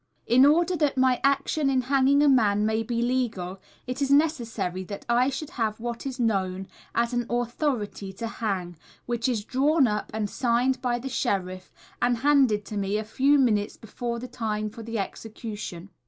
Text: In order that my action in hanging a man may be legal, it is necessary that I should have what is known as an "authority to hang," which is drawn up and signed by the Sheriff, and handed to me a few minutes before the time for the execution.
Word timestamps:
In 0.25 0.47
order 0.47 0.75
that 0.77 0.97
my 0.97 1.21
action 1.23 1.69
in 1.69 1.81
hanging 1.81 2.23
a 2.23 2.27
man 2.27 2.65
may 2.65 2.81
be 2.81 3.03
legal, 3.03 3.61
it 3.85 4.01
is 4.01 4.09
necessary 4.09 4.83
that 4.85 5.05
I 5.07 5.29
should 5.29 5.51
have 5.61 5.79
what 5.79 6.07
is 6.07 6.19
known 6.19 6.65
as 6.95 7.13
an 7.13 7.27
"authority 7.29 8.11
to 8.13 8.25
hang," 8.25 8.77
which 9.05 9.29
is 9.29 9.45
drawn 9.45 9.85
up 9.85 10.09
and 10.11 10.27
signed 10.27 10.81
by 10.81 10.97
the 10.97 11.07
Sheriff, 11.07 11.71
and 12.01 12.17
handed 12.17 12.65
to 12.65 12.77
me 12.77 12.97
a 12.97 13.03
few 13.03 13.37
minutes 13.37 13.77
before 13.77 14.17
the 14.17 14.27
time 14.27 14.71
for 14.71 14.81
the 14.81 14.97
execution. 14.97 15.91